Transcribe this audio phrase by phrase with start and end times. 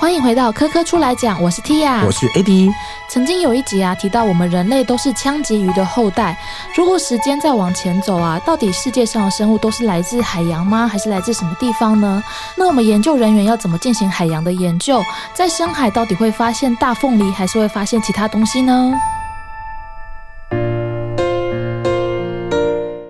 [0.00, 2.72] 欢迎回到科科出来讲，我是 Tia，我是 AD。
[3.10, 6.34] 曾经有一集啊，提到我们人类都是枪击鱼的后代。
[6.74, 10.88] 如果时间再往前走啊，到底世界上的生物都是来自海洋吗？
[10.88, 12.24] 还是来自什么地方呢？
[12.56, 15.04] 那我们研究人员要怎么进行海洋的研究？
[15.34, 18.94] 在深海到底会发现大凤梨，还是会发现其他东西呢？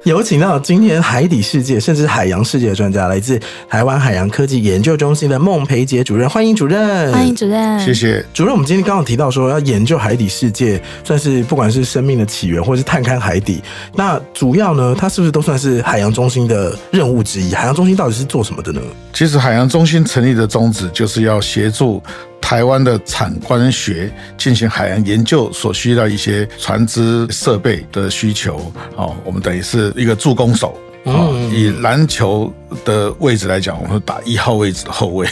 [0.04, 3.38] 有请到今天海底世界甚至海洋世界的专家，来自
[3.68, 8.52] 台湾海洋科技研究中心的孟培杰主任，欢迎主任，欢迎主任，谢谢主任。
[8.52, 13.60] 我们今天刚刚提到说要研究海底世界，算是不管是生命的起源，或是探勘海底，
[13.94, 17.52] 那主要呢，它是不是都算是海洋中心的任务之一？
[17.52, 18.80] 海洋中心到底是做什么的呢？
[19.12, 22.02] 其实海洋中心成立的宗旨就是要协助。
[22.50, 30.76] 台湾的产官学进行海洋研究所需要一些船只设备的需求，哦，我们等于是一个助攻手。
[31.04, 32.52] 哦，以篮球
[32.84, 35.28] 的位置来讲，我们打一号位置的后卫。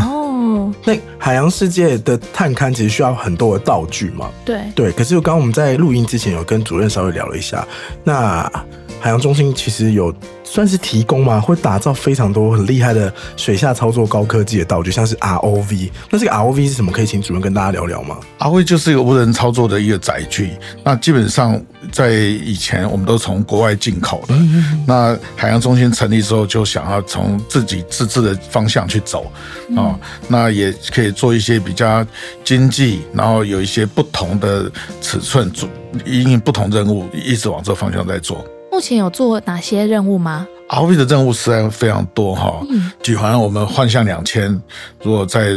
[0.00, 4.30] 哦， 那海洋世界的探勘其实需要很多的道具嘛？
[4.42, 4.90] 对对。
[4.92, 7.68] 可是刚刚我们在录音之前有跟主任稍微聊了一下，
[8.02, 8.50] 那。
[9.00, 11.38] 海洋中心其实有算是提供嘛？
[11.38, 15.90] 会打造非常多很厉害的水下操作高科技的道具，像是 ROV。
[16.10, 16.90] 那这个 ROV 是什么？
[16.90, 20.52] 可以请主任跟大家聊聊吗？ROV 就是一个无人操作的一个载具。
[20.82, 21.60] 那基本上
[21.92, 24.34] 在以前我们都从国外进口的。
[24.86, 29.30] 那海洋中心成立之后，就想要从自己自制的方向去走
[29.76, 29.98] 啊。
[30.28, 32.06] 那也可以做一些比较
[32.42, 34.70] 经济，然后有一些不同的
[35.02, 35.68] 尺寸，做
[36.06, 38.42] 因应不同任务，一直往这方向在做。
[38.74, 42.60] 目前有做哪些任务吗？ROV 的任务实在非常多哈。
[42.68, 44.60] 嗯，举凡我们幻象两千，
[45.00, 45.54] 如果在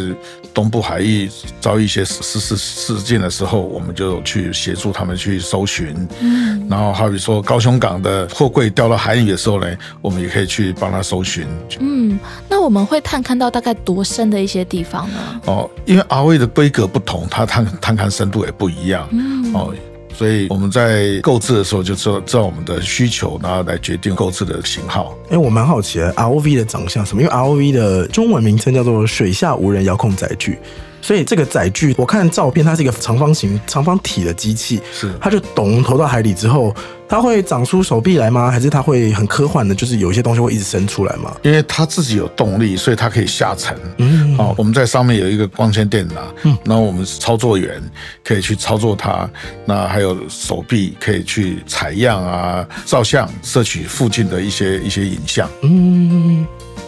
[0.54, 1.28] 东部海域
[1.60, 6.08] 遭遇一些事事事件的时候，我们就去协助他们去搜寻。
[6.20, 9.68] 嗯，然后好比说高雄港的货柜掉到海里的时候呢，
[10.00, 11.48] 我们也可以去帮他搜寻。
[11.80, 15.42] 嗯，那我们会探看到大概多深的一些地方呢？
[15.48, 19.08] 哦，因为 ROV 的规格不同，它探探勘深度也不一样。
[19.12, 19.74] 嗯，哦。
[20.18, 25.16] 所以我们在购置的时候就知道知道我们的需求，然后来决定购置的型号。
[25.30, 27.22] 哎，我蛮好奇的，R O V 的长相什么？
[27.22, 30.58] 因为 R O V 的中文名称叫做水下无人遥控载具。
[31.08, 36.76] 所以这个载具，我看照片，它是一个长方形、长方体的机器，是它就咚投到海里之后，
[37.08, 38.52] 它会长出手臂来吗？
[38.52, 41.34] 还是它会很科幻的，就是有一些东西会一直伸出来吗？
[41.44, 43.74] 因为它自己有动力，所以它可以下沉。
[44.00, 47.82] 嗯，好，我们在上面有一个光纤电缆，嗯，然后我们操作员
[48.22, 49.30] 可以去操作它，
[49.64, 55.50] 那还有手臂可以去采样啊、照相、摄取附近的一些一些影像。
[55.62, 56.46] 嗯。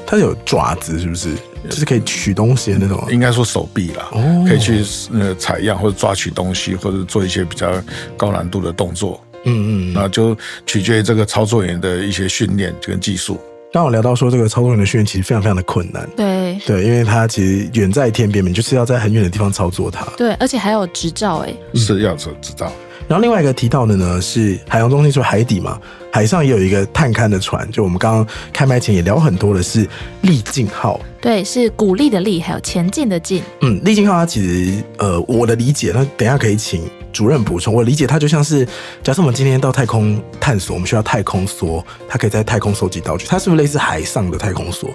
[0.10, 1.30] 它有爪子，是不是？
[1.70, 3.06] 就是可以取东西的那种。
[3.12, 4.10] 应该说手臂啦，
[4.48, 4.84] 可以去
[5.14, 7.72] 呃采样或者抓取东西，或者做一些比较
[8.18, 9.24] 高难度的动作。
[9.46, 13.40] 嗯嗯，那就取决于这个操作员的一些训练跟技术。
[13.72, 16.10] 刚好聊到说，这个操作员的训练其实非常非常的困难。
[16.18, 20.04] 对对，因为他其实远在天边，你就是要在很远的地方操作它。
[20.18, 22.72] 对，而且还有执照，哎，是要执执照。
[23.10, 25.82] 然后另外一个提到的呢，是海洋中心说海底嘛，
[26.14, 29.86] 海上也有一个探勘的船，就我们刚刚开麦前也聊很多的是
[30.22, 33.42] 力进号，对，是鼓励的力，还有前进的进。
[33.62, 37.74] 嗯，力进号它其实呃，我的理解，那等下可以请主任补充。
[37.74, 38.64] 我理解它就像是，
[39.02, 44.88] 假设我们今天到太空探索，我们需要太空梭，它可以在太空收集道具，它是不是类似海上的太空梭？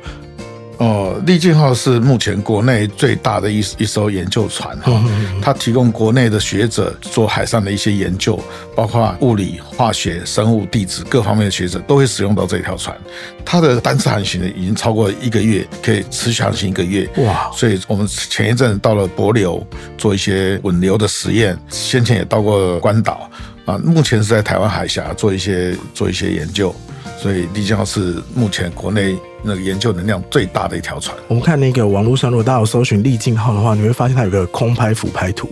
[0.78, 5.04] 哦，利剑号是目前国内最大的一一艘研究船哈，
[5.40, 8.38] 它提供国内的学者做海上的一些研究，
[8.74, 12.96] 包括物理、化学、生物、地质各方面的学者都会使用到这条船。
[13.44, 17.08] 它的单次航行呢已经超过一个月，可以持续航行一个月。
[17.18, 17.50] 哇！
[17.54, 19.64] 所以我们前一阵到了帛流
[19.96, 23.30] 做一些稳流的实验，先前也到过关岛
[23.64, 26.74] 啊，目前是在台湾海峡做一些做一些研究。
[27.16, 31.16] 所以丽江号是目前国内那个研究能量最大的一条船。
[31.28, 35.49] 我们看那个网络上，如果大家有搜寻历镜号的话，你会发现它有个空拍俯拍图。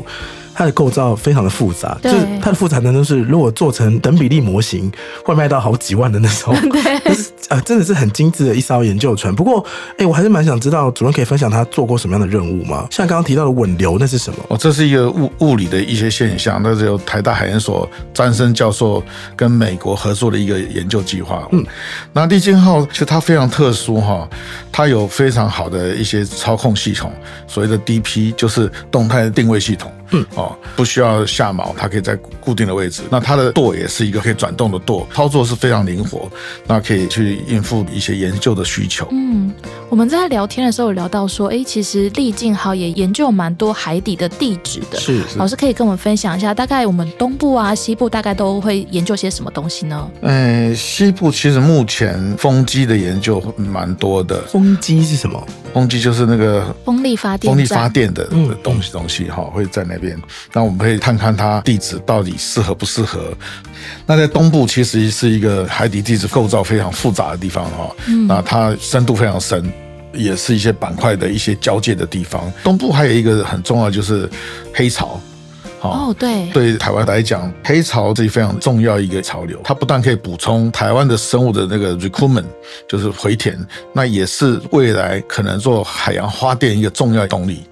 [0.54, 4.92] 它的构造非常的复杂，就是它的复杂程度是，如果做成等比例模型，
[5.24, 6.54] 会卖到好几万的那种。
[7.52, 9.34] 呃，真的是很精致的一艘研究船。
[9.34, 9.62] 不过，
[9.98, 12.88] 哎，我还是蛮想知道，主任可以分享他做过什么样的任务吗？
[12.90, 14.38] 像刚刚提到的稳流，那是什么？
[14.48, 19.04] 哦，这是一个物物理的一些现象，那是由台大海洋所詹森教授
[19.36, 21.46] 跟美国合作的一个研究计划。
[21.52, 21.62] 嗯，
[22.14, 24.26] 那利金号其实它非常特殊哈，
[24.72, 27.12] 它有非常好的一些操控系统，
[27.46, 29.92] 所谓的 DP 就是动态定位系统。
[30.14, 33.02] 嗯，哦，不需要下锚，它可以在固定的位置。
[33.10, 36.30] 那它的舵也是一个可以转动的舵，操作是非常灵活，
[36.66, 39.06] 那可以去应付一些研究的需求。
[39.10, 39.52] 嗯，
[39.88, 44.98] 我们在聊天的时候有聊到说，哎，其实丽静好也研究蛮多海底的地质的。
[44.98, 50.10] 是，老师可以跟我们分享一下，大概我们东部啊、西部大概都会研究些什么东西呢？
[50.22, 54.40] 嗯，西部其实目前风机的研究蛮多的。
[54.42, 55.44] 风机是什么？
[55.72, 58.26] 风机就是那个风力发电风力站发电的
[58.62, 60.20] 东西东西哈，会在那边。
[60.52, 63.32] 那我们可以看看它地址到底适合不适合。
[64.06, 67.94] 那在东部其实是一个海底地质构造非常复杂的地方哈，
[68.28, 69.70] 那它深度非常深。
[70.14, 72.52] 也是一些板块的一些交界的地方。
[72.62, 74.28] 东部还有一个很重要，就是
[74.74, 75.18] 黑潮。
[75.80, 82.44] 哦，对，对台湾来讲，黑潮是非常重要一个潮流，它不但可以补充台湾的生物的那个 recruitment，
[82.86, 83.58] 就是回填，
[83.94, 87.62] 那也是未来可能做海洋花店一个重要动力。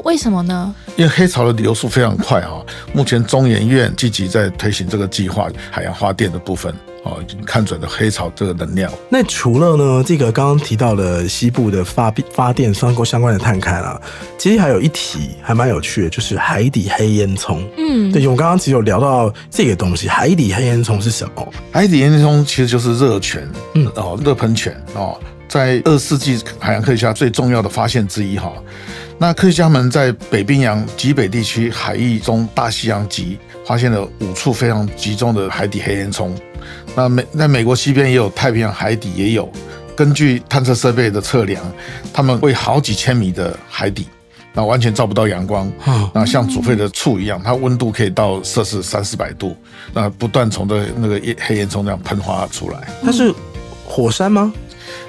[0.00, 0.74] 哦，为什么呢？
[0.96, 2.60] 因为黑潮的流速非常快啊，
[2.92, 6.74] 目前中研院积极在推行这个计划，海洋发电的部分
[7.04, 8.90] 哦，已经看准了黑潮这个能量。
[9.08, 14.00] 那除了呢，这个刚刚提到的西部的发发电相关相关的探勘啊，
[14.38, 17.58] 其实还有一题还蛮有趣的，就是海底黑烟囱。
[17.76, 21.48] 嗯，对，我们刚刚其实有聊到这个东西，海底黑烟囱是什么？
[21.72, 25.18] 海底烟囱其实就是热泉，嗯嗯，哦，热喷泉哦，
[25.48, 28.52] 在二世纪海洋科学家最重要的发现之一哈。
[29.22, 36.30] 那科学家们在北冰洋极北地区海域中大西洋极发现了五处非常集中的海底黑烟囱。
[36.96, 39.46] 那美在美国西边也有，太平洋海底也有。
[39.94, 41.62] 根据探测设备的测量，
[42.14, 44.06] 他们为好几千米的海底，
[44.54, 49.54] 那完全照不到阳光，嗯那像煮沸的醋一样，它温度可以到摄氏三四百度，
[49.92, 52.88] 那不断从的那个烟黑烟囱这样喷发出来。
[53.02, 53.34] 它是
[53.84, 54.50] 火山吗？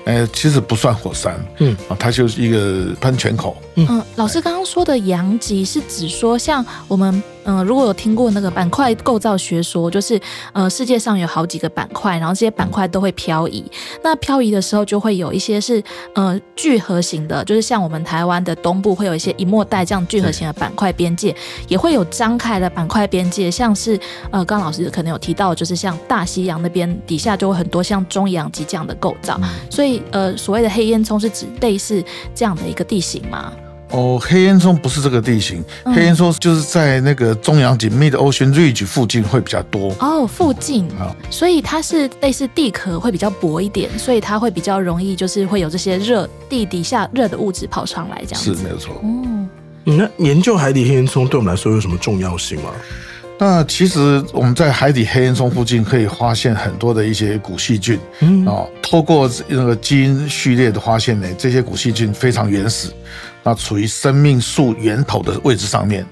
[0.06, 3.56] 呃，其实不算火山，嗯啊，它就是一个喷泉口。
[3.76, 7.12] 嗯，老师刚刚说的阳极是指说，像我们
[7.44, 10.20] 嗯、呃如果有听过那个板块构造学说，就是
[10.52, 13.64] 呃世界上有好几个板块，然后这些板块都会漂移。
[14.04, 15.82] 那漂移的时候，就会有一些是
[16.16, 21.34] 呃聚合型的，就是像我们台湾的东部会有一些一末带这样聚合型的板块边界，
[21.68, 23.98] 也会有张开的板块边界，像是
[24.32, 29.40] 呃刚刚老师可能有提到，就是像大西洋那边底下就会很多像中洋极这样的构造。
[29.70, 32.04] 所以呃所谓的黑烟囱是指类似
[32.36, 33.52] 这样的一个地形吗？
[33.92, 39.94] 哦，黑烟囱不是这个地形，嗯黑烟囱就是在那个中洋景 Mid Ocean Ridge 附近会比较多。
[40.00, 48.56] 哦，附近啊，所以它是类似地壳会比较薄一点，所以它会比较容易，就是会有这些热地底下热的物质跑上来这样子。
[48.56, 48.96] 是没有错。
[48.96, 49.50] 哦，嗯
[49.84, 52.70] 那研究海底黑烟囱对我们来说有什么重要性吗？
[53.40, 62.90] 那其实我们在海底黑烟囱附近可以发现很多的一些古细菌嗯哦，透过那个基因序列的发现呢，这些古细菌非常原始，
[63.44, 66.06] 那处于生命树源头的位置上面，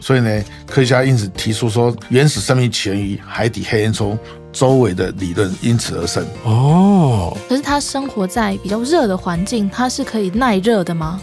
[0.00, 4.16] 所以呢，科学家因此提出说，原始生命起源于海底黑烟囱
[4.52, 6.24] 周围的理论因此而生。
[6.44, 11.20] 哦，可是它生活在比较热的环境，它是可以耐热的吗？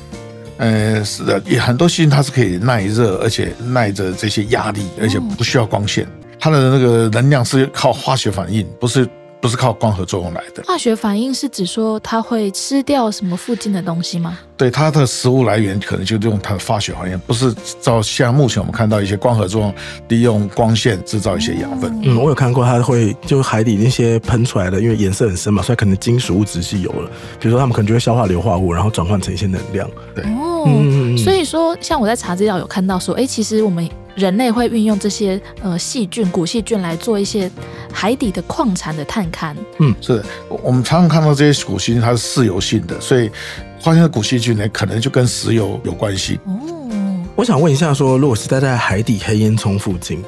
[0.57, 6.07] 呃，是的，也很多细菌它是可以耐热，而且耐着这些压力，而且不需要光线。
[6.39, 9.07] 它的那个能量是靠化学反应，不是
[9.43, 10.63] 不是靠光合作用来的。
[10.63, 14.39] 化学反应是指说它会吃掉什么附近的东西吗？
[14.55, 19.75] 对它的食物来源可能就用它的化学反应，不是照像目前我们看到一些光合作用，
[20.07, 21.93] 利用光线制造一些养分。
[22.03, 27.11] 嗯，我有看过，它会就是海底那些喷出来的，因为颜色很深嘛，所以可能金属物质是有了。
[27.37, 29.85] 比如说，他们可能就会消化硫化物，然后转换成一些能量。
[30.15, 37.49] 对哦，嗯所以说，像我在查资料有看到说，哎，其实我们人类会运用这些呃细菌、古细菌来做一些
[37.91, 39.55] 海底的矿产的探勘。
[39.79, 43.29] 嗯是的我我们常常看到这些古细菌，它是嗜油性的，所以
[43.79, 46.39] 发现的古细菌呢，可能就跟石油有关系。
[46.45, 50.23] 哦，我想问一下说如果是待在海底黑烟囱附近，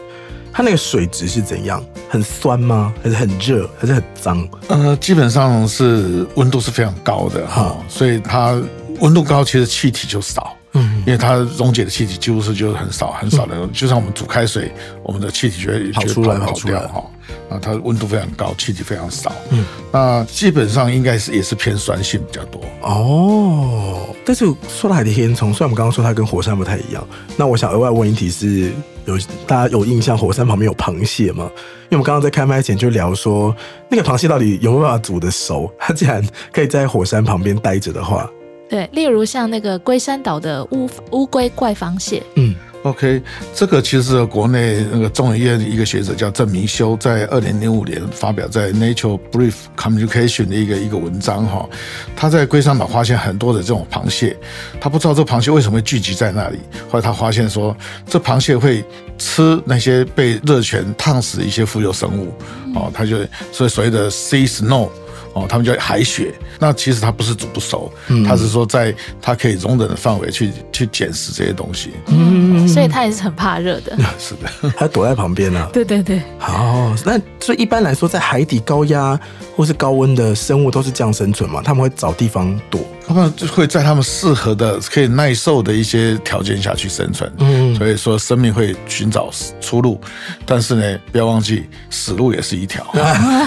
[0.52, 1.84] 它那个水质是怎样？
[2.10, 2.94] 很酸吗？
[3.04, 3.70] 还是很热？
[3.78, 4.48] 还是很脏？
[4.68, 8.62] 呃，基本上是温度是非常高的哈、好所以它
[9.00, 10.55] 温度高，其实气体就少。
[10.76, 14.72] 嗯，因为它溶解的气体几乎是就是很少很少的，就像我们煮开水，
[15.04, 17.04] 我们的气体就会跑出来跑掉哈。
[17.50, 19.32] 啊，它温度非常高，气体非常少。
[19.50, 22.62] 嗯，那基本上应该是也是偏酸性比较多。
[22.82, 28.72] 哦，但是说到海底黑烟囱，虽然我们刚刚说它跟火山不太一样，那我想额外问一题是，
[29.06, 29.18] 有
[29.48, 31.50] 大家有印象火山旁边有螃蟹吗？
[31.90, 33.56] 因为我们刚刚在开麦前就聊说，
[33.90, 35.72] 那个螃蟹到底有没有办法煮的熟？
[35.80, 38.30] 它既然可以在火山旁边待着的话，
[38.68, 43.22] 对，例如像那个龟山岛的乌乌龟怪螃蟹，嗯，OK，
[43.54, 51.70] 这个其实国内那个中研院一个学者叫郑明修，在二零零五年发表在 Nature Brief Communication 的一个一个文章哈。
[52.16, 54.36] 他在龟山岛发现很多的这种螃蟹，
[54.82, 56.58] 他不知道这螃蟹为什么会聚集在那里。
[56.90, 57.76] 后来他发现说，
[58.08, 58.84] 这螃蟹会
[59.20, 62.34] 吃那些被热泉烫死一些浮游生物
[62.74, 63.18] 哦，他就
[63.52, 64.90] 所以所谓的 sea snow。
[65.36, 66.34] 哦，他们叫海雪。
[66.60, 67.92] 那其实它不是煮不熟，
[68.26, 71.92] 它是说在它可以容忍的范围去去捡拾这些东西。
[72.08, 73.96] 嗯，所以它也是很怕热的。
[74.18, 75.68] 是的，它躲在旁边呢。
[75.74, 76.22] 对对对。
[76.40, 79.20] 哦，那所以一般来说，在海底高压
[79.56, 81.62] 或是高温的生物都是这样生存嘛？
[81.62, 82.82] 他们会找地方躲。
[83.08, 87.32] 他们会在他们适合的、可以耐受的一些条件下去生存。
[87.38, 89.30] 嗯，所以说生命会寻找
[89.62, 90.02] 出路，
[90.44, 92.84] 但是呢，不要忘记死路也是一条。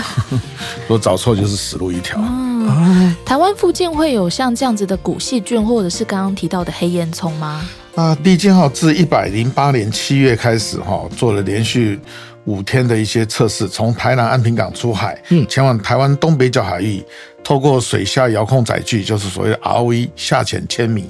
[0.87, 2.19] 如果找错，就是死路一条。
[2.21, 7.67] 嗯，台湾附近会有像这样子的古细菌，或者是刚刚提到的黑烟囱吗？
[7.95, 11.99] 啊利剑号自一百零八年七月开始，哈，做了连续
[12.45, 17.03] 五天的一些测试，从台南安平港出海，嗯，前往台湾东北角海域。
[17.45, 21.09] 透过水下遥控载具，就是所谓的 ROV 下潜千米，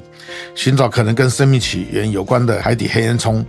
[0.54, 3.44] 寻找可能跟生命起源有关的海底黑烟囱，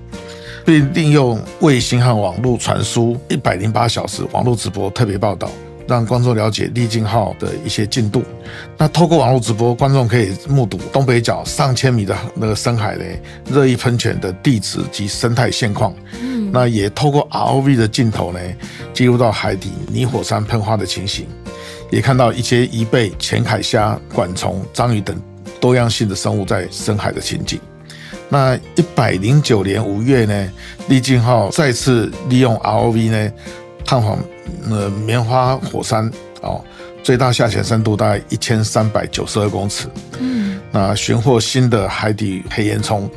[0.66, 5.52] 并利用卫星和网络传输一百零八小时网络直播特别报道，
[5.90, 8.24] 让观众了解“历境号”的一些进度。
[8.78, 13.20] 那透过网络直播，观众可以目睹东北角上千米的那个深海嘞
[13.52, 15.94] 热议喷泉的地质及生态现况。
[16.22, 18.40] 嗯，那也透过 ROV 的镜头呢，
[18.94, 21.26] 记录到海底泥火山喷发的情形。
[21.92, 25.20] 也看到一些贻贝、浅海虾、管虫、章鱼等
[25.60, 27.60] 多样性的生物在深海的情景。
[28.30, 30.52] 那一百零九年五月呢，
[30.88, 33.32] 丽镜号再次利用 ROV 呢
[33.84, 34.20] 探访
[34.70, 36.10] 呃棉花火山
[36.42, 36.64] 哦，
[37.04, 39.88] 最大下潜深度大概一千三百九十二公尺。
[40.20, 43.10] 嗯，那寻获新的海底黑烟囱，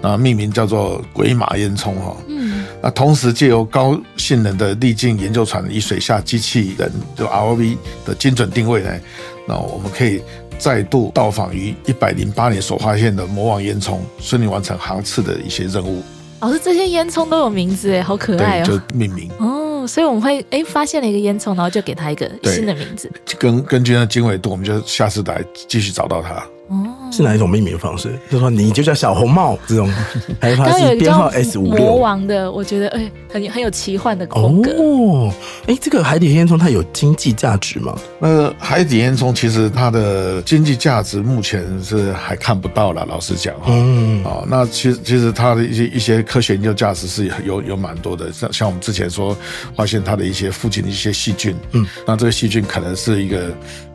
[0.00, 2.16] 那命名叫做鬼马烟囱哈。
[2.28, 2.64] 嗯。
[2.80, 8.90] 那同时借由高性能的粒径研究船以水下机器人就 ROV 的精准定位呢，
[9.48, 10.22] 那我们可以
[10.60, 16.04] 再度到访于一百零八年所发现的魔王烟囱，顺利完成航次的一些任务。
[16.38, 18.64] 老师，这些烟囱都有名字哎，好可爱哦！
[18.64, 23.10] 就命名哦，所以我们会哎发现了一个烟囱，然后就给它一个新的名字。
[23.38, 26.34] 根根据那经纬度，我们就下次来继续找到它。
[26.68, 26.94] 哦。
[27.10, 28.12] 是哪一种命名方式？
[28.30, 29.90] 就说你就叫小红帽这种，
[30.40, 31.78] 还是它是编号 S 五六？
[31.78, 34.70] 魔王的，我觉得哎，很很有奇幻的风格。
[34.72, 35.32] 哦，
[35.66, 37.98] 哎，这个海底烟囱它有经济价值吗？
[38.20, 43.66] 那海底烟囱其实它的经济价值目前是还看不到了，老实讲哈。
[43.68, 44.22] 嗯。
[44.24, 49.36] 哦，那其实其实它的一些一些科学研究价值是有有蛮多的，像像我们之前说
[49.74, 53.54] 发现它的一些附近的一些细菌，嗯，那这个细菌可能是一个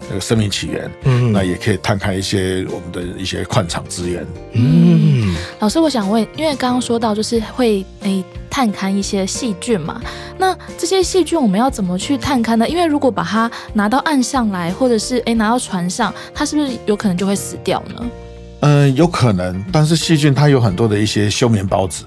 [0.09, 3.02] 那个生命起源，嗯，那也可以探看一些我们的。
[3.17, 4.25] 一些矿场资源。
[4.53, 10.01] 嗯，老师，我想问，因为刚刚说到就是会诶探勘一些细菌嘛，
[10.37, 12.67] 那这些细菌我们要怎么去探勘呢？
[12.67, 18.05] 因为如果把它拿到岸上来，或者是诶拿到船上，它是不是有可能就会死掉呢？
[18.61, 22.05] 嗯，有可能，但是细菌它有很多的一些休眠孢子。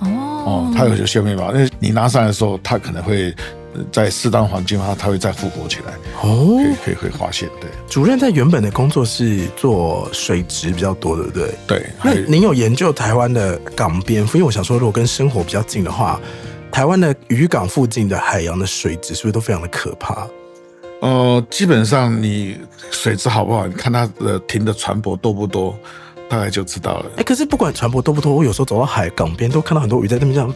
[0.00, 3.34] 哦，哦，它有些休眠孢，那你拿上来的时候，它可能会。
[3.92, 5.92] 在适当环境的话，它会再复活起来。
[6.22, 7.48] 哦，可以可以可以发现。
[7.60, 11.54] 对，主任在原本的工作是做水质比较多，对不对？
[11.66, 11.86] 对。
[12.02, 14.22] 那您有研究台湾的港边？
[14.26, 16.20] 因为我想说，如果跟生活比较近的话，
[16.70, 20.26] 台湾的渔港附近的海洋的水质是不是都非常的可怕？
[21.00, 22.58] 呃，基本上你
[22.90, 25.74] 水质好不好，你看它的停的船舶多不多，
[26.28, 27.06] 大概就知道了。
[27.16, 30.54] 哎，可是不管船舶多不多，我有时候走到海港边都看到很多鱼在那边这样。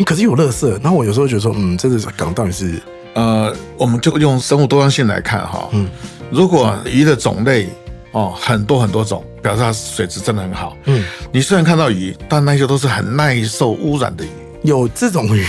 [0.00, 2.80] 你可是有乐色，然后我有时候觉得说，嗯，这个港到底是，
[3.12, 5.86] 呃，我们就用生物多样性来看哈，嗯，
[6.30, 7.68] 如果鱼的种类
[8.12, 14.28] 哦很多很多种，表示它水质真的很好，嗯，你虽然看到鱼，但那些都是很耐受污染的鱼，
[14.62, 15.44] 有这种鱼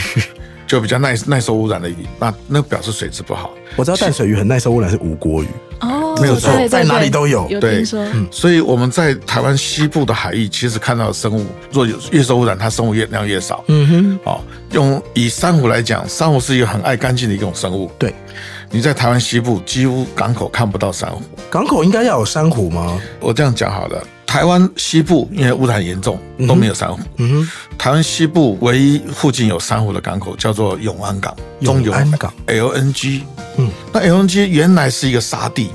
[0.67, 3.51] 就比较耐耐受污染的鱼，那那表示水质不好。
[3.77, 5.47] 我知道淡水鱼很耐受污染是无国鱼。
[6.21, 7.47] 哦，没有错，在哪里都有。
[7.49, 13.63] 有听说，所以我们在台湾西部的海域，其实看到的生物，若有越受污染，它生物越量越少。
[13.67, 17.91] 嗯哼，哦，用以珊瑚来讲，珊瑚是一个很爱干净的一种生物。
[17.97, 18.13] 对，
[18.69, 21.21] 你在台湾西部几乎港口看不到珊瑚。
[21.49, 22.99] 港口应该要有珊瑚吗？
[23.19, 26.99] 我这样讲好了，台湾西部因为污染严重，都没有珊瑚。
[27.17, 33.21] 嗯哼，台湾西部唯一附近有珊瑚的港口叫做永安港，中永安港 LNG。
[33.57, 35.69] 嗯，那 LNG 原来是一个沙地，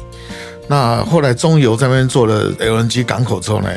[0.69, 3.71] 那后来中油在那边做了 LNG 港口之后呢，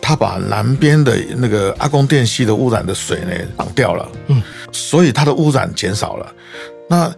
[0.00, 4.42] 他把南边的那个阿公电系的污染的水呢挡掉了，嗯，
[4.72, 6.32] 所以它的污染减少了。
[6.88, 7.10] 那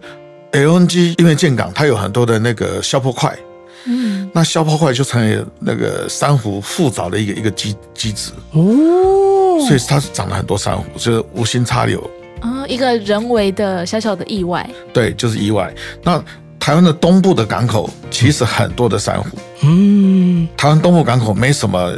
[0.51, 3.37] LNG 因为建港，它有很多的那个消波块，
[3.85, 8.31] 嗯，那消波块就成为那个珊瑚复藻的一个一个基基质。
[8.51, 11.99] 哦，所以它是长了很多珊瑚，就是无心插柳。
[12.39, 15.73] 啊，一个人为的小小的意外，对，就是意外。
[16.03, 16.23] 那
[16.59, 21.93] 台湾的东部的港口其实很多的珊瑚，嗯，台湾东部港口没什么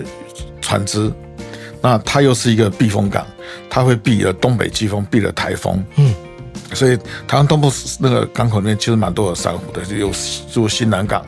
[0.61, 1.11] 船只，
[1.81, 3.25] 那它又是一个避风港，
[3.69, 6.13] 它会避了东北季风，避了台风，嗯，
[6.73, 6.97] 所以
[7.27, 10.11] 台湾东部那个港口里面其实蛮多的珊瑚的，就有
[10.51, 11.25] 就新南港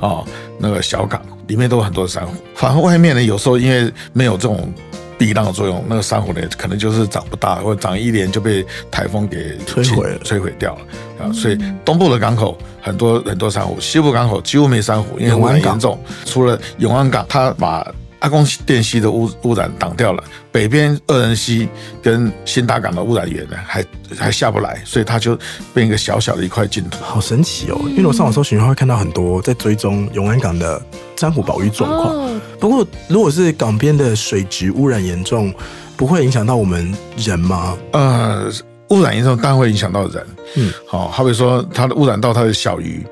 [0.00, 0.24] 啊、
[0.58, 2.32] 那个小港里面都有很多的珊瑚。
[2.54, 4.72] 反而外面呢，有时候因为没有这种
[5.18, 10.80] 避浪的作用，那个珊瑚呢可能就是长不大，或者长一年就被台风给摧毁了摧毁掉了
[11.24, 11.32] 啊。
[11.32, 15.98] 所以东部的港口很多很多珊瑚，西部港口几乎没珊瑚，因为污染严重。
[16.24, 17.86] 除了永安港，它把
[18.20, 21.68] 阿公电溪的污污染挡掉了，北边二人溪
[22.02, 23.84] 跟新大港的污染源呢还
[24.16, 25.38] 还下不来，所以它就
[25.72, 26.98] 变一个小小的一块净土。
[27.02, 27.78] 好神奇哦！
[27.90, 30.82] 因为我上网搜寻会看到很多在追踪永安港的
[31.16, 32.14] 珊瑚保育状况。
[32.14, 35.54] 哦不过，如果是港边的水质污染严重，
[35.96, 37.78] 不会影响到我们人吗？
[37.92, 38.50] 呃，
[38.90, 40.26] 污染严重当然会影响到人。
[40.56, 43.06] 嗯，好、好比说它的污染到它的小鱼，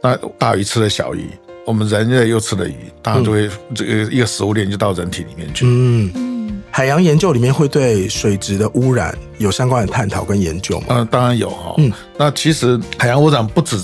[0.00, 1.28] 那大鱼吃了小鱼，
[1.64, 5.64] 我们人类又吃了鱼，当然就会、这个一个食物链就到人体里面去。
[5.66, 10.86] 嗯，嗯，海洋研究里面会对水质的污染有相关的探讨跟研究吗？
[10.90, 13.76] 嗯、当然有哈、嗯那其实海洋污染不只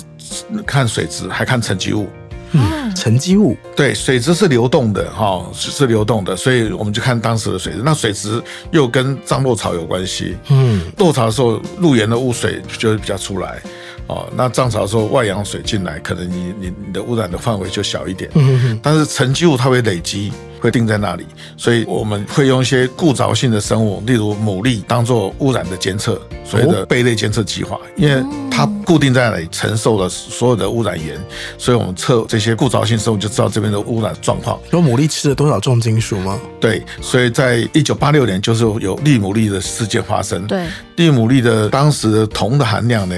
[0.67, 2.09] 看水质，还看沉积物。
[2.53, 7.83] 嗯沉积物，对，水质是流动的哈、是是流动的，所以我们就看当时的水质。
[7.85, 10.35] 那水质又跟涨落潮有关系。
[10.49, 13.61] 嗯，落潮的时候，路沿的污水就会比较出来。
[14.07, 18.31] 哦，那涨潮的时候，外洋水进来，可能你你你的污染的范围就小一点。
[18.35, 31.19] 嗯哼但是沉积物它会累积，会定在那里，所以我们会用一些固着性的生物，例如牡蛎，当做污染的监测，所谓的贝类监测计划，因为它固定在那里，承受了所有的污染源，
[31.57, 34.59] 所以我们测这些固着性生物就知道这边的污染状况。
[34.73, 36.38] 有牡蛎吃了多少重金属吗？
[36.61, 40.47] 对，所以在一九八六年就是有绿牡蛎的事件发生。
[40.47, 43.15] 对，绿牡蛎的当时的铜的含量呢，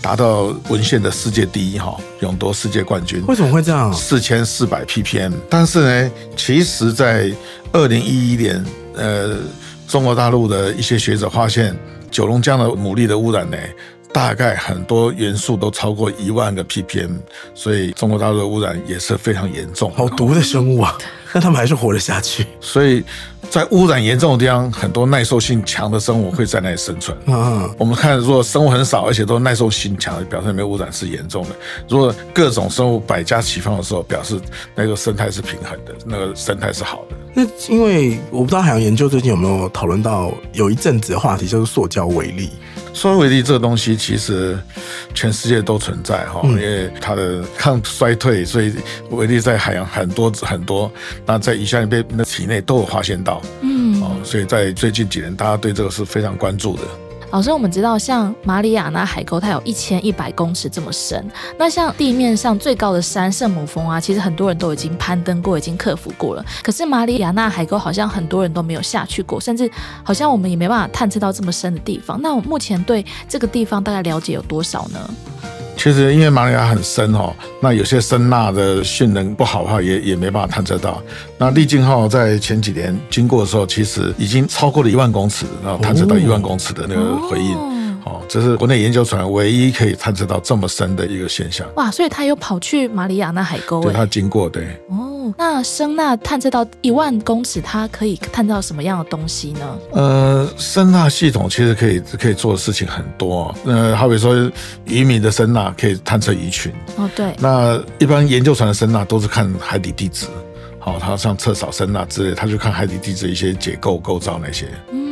[0.00, 3.22] 达到文献的世界第一哈，勇夺世界冠军。
[3.26, 3.92] 为什么会这样？
[3.92, 7.30] 四千四百 ppm，但是呢，其实，在
[7.70, 9.36] 二零一一年，呃，
[9.86, 11.76] 中国大陆的一些学者发现，
[12.10, 13.58] 九龙江的牡蛎的污染呢，
[14.10, 17.10] 大概很多元素都超过一万个 ppm，
[17.54, 19.92] 所以中国大陆的污染也是非常严重。
[19.92, 20.96] 好毒的生物啊！
[21.34, 22.46] 但他们还是活得下去。
[22.60, 23.02] 所以
[23.52, 27.14] 在污染严重的地方，很多耐受性强的生物会在那里生存。
[27.26, 31.50] 嗯，我们看，如果生物很少，而且都耐受性强，表示没有污染是严重的。
[31.86, 34.40] 如果各种生物百家齐放的时候，表示
[34.74, 37.16] 那个生态是平衡的，那个生态是好的。
[37.34, 42.48] 那因为我不知道海洋研究最近有没有讨论到有一阵子的话题，就是塑胶微粒。
[42.92, 44.56] 说微粒这个东西，其实
[45.14, 48.72] 全世界都存在哈，因为它的抗衰退，所以
[49.10, 50.90] 微粒在海洋很多很多。
[51.26, 56.82] 那在以下那边的体内都有发现到嗯，哦，所以在最近几年，大家对这个是非常关注的。
[57.32, 61.26] 老师，我们知道像马里亚纳海沟，它有一千一百公尺这么深。
[61.58, 66.44] 那像地面上最高的山圣母峰啊，其实很多人都已经攀登过，已经克服过了。
[66.62, 69.68] 可是马里亚纳海沟好像很多人都没有下去过，甚至
[70.04, 72.20] 好像我们也没办法探测到这么深的地方。
[72.20, 75.00] 那我目前对这个地方大概了解有多少呢？
[75.82, 81.02] 其实因为马里亚很深哦，那有些声呐的性能不好的话也，也没办法探测到。
[81.36, 87.56] 那利镜号在前几年经过的时候，其实已经超过了一万公尺，然后探测到哦一万公尺的那个回应。
[87.56, 87.71] 哦
[88.04, 91.66] 哦，这是国内研究船唯一可以探测到这么深的一个现象。
[91.76, 93.96] 哇，所以他有跑去马里亚纳海沟对哎。
[93.96, 99.78] 它经过，对，哦，那声呐探测到一万公尺，它可以探测到什么样的东西呢？
[99.92, 103.54] 呃，声呐系统其实可以可以做的事情很多、哦。
[103.64, 104.34] 呃，好比说
[104.84, 110.26] 渔民的声呐可以探测鱼群，哦，对，那一般研究船的声呐都是看海底地质，
[110.80, 114.66] 好、它像测扫声呐之类，它就看海底地质一些结构构造那些。
[114.90, 115.11] 嗯，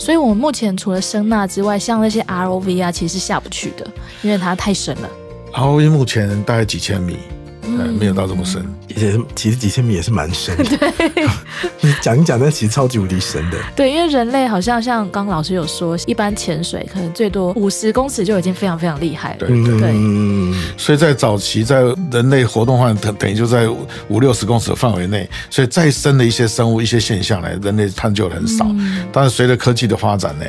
[0.00, 3.86] 所以我们目前除了声呐之外，像那些 ROV 啊，其实是下不去的，
[4.22, 5.10] 因为它太深了。
[5.52, 7.18] ROV 目前大概几千米，
[7.78, 8.64] 嗯没有到这么深。
[8.88, 10.92] 也是其实几千米也是蛮深的。
[11.80, 13.56] 你 讲一讲，但其实超级无敌深的。
[13.76, 19.46] 对，因为人类好像像刚刚老师有说，一般潜水可能最多五十公尺就已经非常非常厉害了。
[19.46, 23.68] 对对嗯，所以在早期，在人类活动范围等等于就在
[24.08, 28.66] 五六十公尺的范围内，所以再深的一些生物、一些现象呢，人类探究的很少。
[28.70, 30.44] 嗯但是随着科技的发展呢，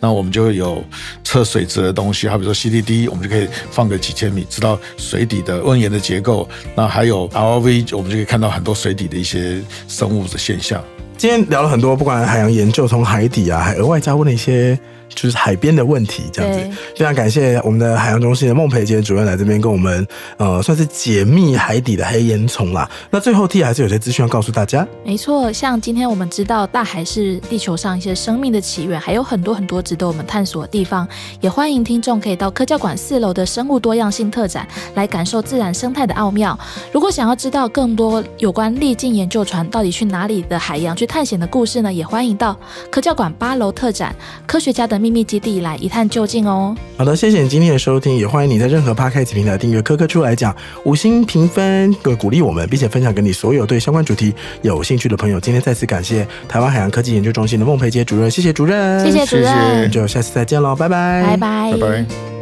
[0.00, 0.82] 那我们就会有
[1.24, 6.48] 测水质的东西，好比说 CDD，我们就可以放个几千米，知道水底的温盐的结构。
[6.74, 10.82] 那还有 ROV，我们就可以看到很多水底的一些生物的现象。
[11.16, 14.78] 今天聊了很多，不管海洋研究，从海底啊，还额外加问了一些
[15.14, 16.76] 就是海边的问题，这样子。
[16.96, 22.88] 非常感谢我们的海洋中心的孟培杰主任来这边跟我们呃，算是解密海底的黑烟囱啦。
[23.10, 24.86] 那最后 T 还是有些资讯要告诉大家。
[25.04, 31.06] 没错，像今天我们知道大海是地球上一些生命的起源，还有很多很多值得我们探索的地方。
[31.40, 36.58] 也欢迎听众可以到科教馆四楼的生物多样性特展来感受自然生态的奥妙。
[36.92, 42.56] 如果想要知道更多有关历尽研究船到底去哪里的海洋去探险的故事呢，也欢迎到
[42.90, 44.14] 科教馆八楼特展
[44.46, 46.74] 《科学家的秘密基地来一探究竟哦。
[46.96, 55.40] 好的，谢谢你今天的收听，也欢迎你在任何 Podcast 平台订阅科科出来讲，五星评分，个鼓励我们，并且分享给你所有对相关主题有兴趣的朋友。
[55.40, 62.41] 今天再次感谢台湾海洋科技研究中心的孟培杰主任，谢谢主任，谢谢主任，就下次再见喽，拜拜，拜拜，拜拜。